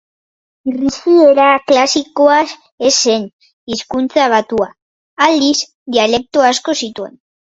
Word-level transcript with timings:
Greziera 0.75 1.49
klasikoa 1.71 2.37
ez 2.89 2.93
zen 3.11 3.27
hizkuntza 3.75 4.25
batua, 4.35 4.69
aldiz, 5.29 5.55
dialekto 5.97 6.47
asko 6.49 6.75
zituen. 6.87 7.15